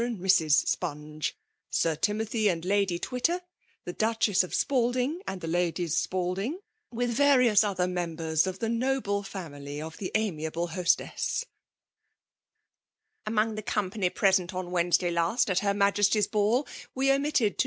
[0.01, 1.33] a^d Misses Spungf^ ^
[1.73, 3.41] Tiinothy and I^ady Twitter,
[3.85, 6.57] the Duchess of Spalding, and the Ladies Spalding,
[6.91, 11.45] mkh various other members of the noUe family of the amiable hostess/' ^
[12.31, 16.65] < Among the company present on Wedne^ day laaty at her Majesty's ball,
[16.95, 17.59] we omitted tb